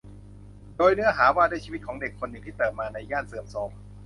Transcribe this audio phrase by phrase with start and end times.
[0.77, 3.71] โดยเนื้อหาว่าด้วยชีวิตของเด็กคนหนึ่งที่เติบโตมาในย่านเสื่อมโทรม